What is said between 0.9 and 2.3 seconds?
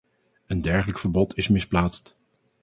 verbod is misplaatst.